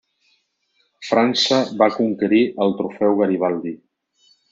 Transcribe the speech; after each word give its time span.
França 1.09 1.59
va 1.81 1.89
conquerir 1.97 2.39
el 2.67 2.73
Trofeu 2.79 3.13
Garibaldi. 3.21 3.75